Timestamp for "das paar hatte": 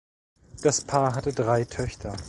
0.63-1.31